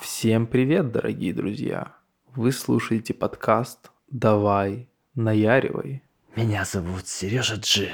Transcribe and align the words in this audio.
Всем 0.00 0.46
привет, 0.48 0.90
дорогие 0.90 1.32
друзья! 1.32 1.92
Вы 2.34 2.50
слушаете 2.50 3.14
подкаст 3.14 3.92
«Давай, 4.10 4.88
наяривай». 5.14 6.02
Меня 6.34 6.64
зовут 6.64 7.06
Сережа 7.06 7.54
Джи, 7.54 7.90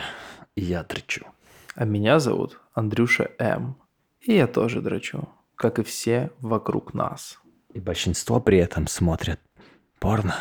и 0.56 0.62
я 0.62 0.84
дрочу. 0.84 1.26
А 1.74 1.84
меня 1.84 2.18
зовут 2.18 2.60
Андрюша 2.72 3.30
М. 3.38 3.76
И 4.22 4.34
я 4.34 4.46
тоже 4.46 4.80
дрочу, 4.80 5.28
как 5.54 5.78
и 5.78 5.82
все 5.82 6.30
вокруг 6.40 6.94
нас. 6.94 7.38
И 7.74 7.80
большинство 7.80 8.40
при 8.40 8.56
этом 8.58 8.86
смотрят 8.86 9.40
порно. 9.98 10.36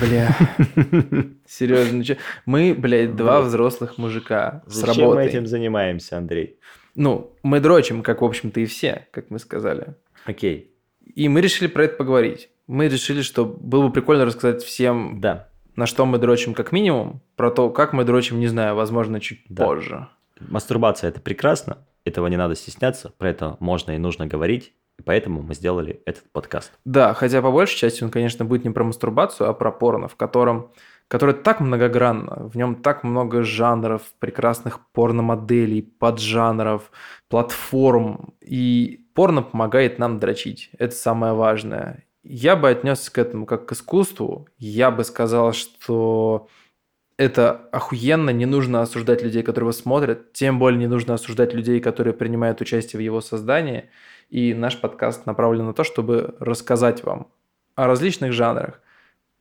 Бля. 0.00 0.36
Серьезно, 1.46 1.98
ну 1.98 2.04
чё? 2.04 2.16
мы, 2.44 2.74
блядь, 2.74 3.16
два 3.16 3.40
взрослых 3.40 3.96
мужика 3.96 4.62
с 4.66 4.74
Зачем 4.74 4.96
мы 4.96 5.02
работой. 5.14 5.28
этим 5.28 5.46
занимаемся, 5.46 6.18
Андрей? 6.18 6.58
Ну, 6.96 7.32
мы 7.42 7.60
дрочим, 7.60 8.02
как, 8.02 8.22
в 8.22 8.24
общем-то, 8.24 8.58
и 8.60 8.66
все, 8.66 9.06
как 9.12 9.30
мы 9.30 9.38
сказали. 9.38 9.94
Окей, 10.24 10.72
И 11.14 11.28
мы 11.28 11.40
решили 11.40 11.68
про 11.68 11.84
это 11.84 11.96
поговорить. 11.96 12.48
Мы 12.66 12.88
решили, 12.88 13.22
что 13.22 13.44
было 13.44 13.86
бы 13.86 13.92
прикольно 13.92 14.24
рассказать 14.24 14.62
всем, 14.64 15.20
да. 15.20 15.48
на 15.76 15.86
что 15.86 16.04
мы 16.06 16.18
дрочим 16.18 16.52
как 16.54 16.72
минимум, 16.72 17.20
про 17.36 17.50
то, 17.50 17.70
как 17.70 17.92
мы 17.92 18.04
дрочим, 18.04 18.40
не 18.40 18.48
знаю, 18.48 18.74
возможно, 18.74 19.20
чуть 19.20 19.42
Да. 19.48 19.64
позже. 19.66 20.08
Мастурбация– 20.40 21.08
это 21.10 21.20
прекрасно, 21.20 21.78
этого 22.04 22.26
не 22.26 22.36
надо 22.36 22.54
стесняться, 22.56 23.12
про 23.18 23.30
это 23.30 23.56
можно 23.60 23.92
и 23.92 23.98
нужно 23.98 24.26
говорить, 24.26 24.72
и 24.98 25.02
поэтому 25.02 25.42
мы 25.42 25.54
сделали 25.54 26.00
этот 26.06 26.24
подкаст. 26.32 26.72
Да, 26.84 27.12
хотя 27.14 27.40
по 27.42 27.52
большей 27.52 27.76
части 27.76 28.02
он, 28.02 28.10
конечно, 28.10 28.44
будет 28.44 28.64
не 28.64 28.70
про 28.70 28.82
мастурбацию, 28.84 29.48
а 29.48 29.52
про 29.54 29.70
порно, 29.70 30.08
в 30.08 30.16
котором 30.16 30.72
которое 31.08 31.34
так 31.34 31.60
многогранно, 31.60 32.48
в 32.48 32.56
нем 32.56 32.76
так 32.76 33.04
много 33.04 33.42
жанров, 33.42 34.02
прекрасных 34.18 34.80
порномоделей, 34.90 35.82
поджанров, 35.82 36.90
платформ, 37.28 38.34
и 38.40 39.06
порно 39.14 39.42
помогает 39.42 39.98
нам 39.98 40.18
дрочить. 40.18 40.70
Это 40.78 40.94
самое 40.94 41.32
важное. 41.32 42.04
Я 42.22 42.56
бы 42.56 42.68
отнесся 42.68 43.12
к 43.12 43.18
этому 43.18 43.46
как 43.46 43.66
к 43.66 43.72
искусству. 43.72 44.48
Я 44.58 44.90
бы 44.90 45.04
сказал, 45.04 45.52
что 45.52 46.48
это 47.16 47.68
охуенно, 47.72 48.30
не 48.30 48.46
нужно 48.46 48.82
осуждать 48.82 49.22
людей, 49.22 49.42
которые 49.42 49.68
его 49.68 49.72
смотрят, 49.72 50.32
тем 50.32 50.58
более 50.58 50.78
не 50.78 50.86
нужно 50.86 51.14
осуждать 51.14 51.54
людей, 51.54 51.80
которые 51.80 52.14
принимают 52.14 52.60
участие 52.60 52.98
в 52.98 53.02
его 53.02 53.20
создании. 53.20 53.90
И 54.28 54.54
наш 54.54 54.80
подкаст 54.80 55.24
направлен 55.24 55.66
на 55.66 55.72
то, 55.72 55.84
чтобы 55.84 56.34
рассказать 56.40 57.04
вам 57.04 57.28
о 57.76 57.86
различных 57.86 58.32
жанрах, 58.32 58.80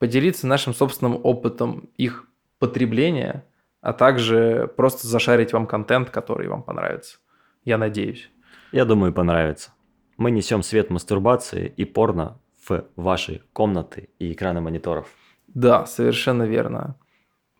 поделиться 0.05 0.45
нашим 0.45 0.75
собственным 0.75 1.19
опытом 1.23 1.89
их 1.97 2.27
потребления, 2.59 3.43
а 3.81 3.91
также 3.91 4.71
просто 4.77 5.07
зашарить 5.07 5.51
вам 5.51 5.65
контент, 5.65 6.11
который 6.11 6.47
вам 6.47 6.61
понравится. 6.61 7.17
Я 7.63 7.79
надеюсь. 7.79 8.29
Я 8.71 8.85
думаю, 8.85 9.13
понравится. 9.13 9.71
Мы 10.17 10.29
несем 10.29 10.61
свет 10.61 10.91
мастурбации 10.91 11.73
и 11.75 11.85
порно 11.85 12.39
в 12.69 12.85
ваши 12.95 13.41
комнаты 13.51 14.09
и 14.19 14.31
экраны 14.31 14.61
мониторов. 14.61 15.07
Да, 15.47 15.87
совершенно 15.87 16.43
верно. 16.43 16.99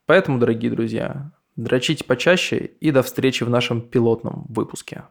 Поэтому, 0.06 0.38
дорогие 0.38 0.70
друзья, 0.70 1.32
дрочите 1.56 2.04
почаще 2.04 2.58
и 2.80 2.92
до 2.92 3.02
встречи 3.02 3.44
в 3.44 3.50
нашем 3.50 3.82
пилотном 3.82 4.46
выпуске. 4.50 5.06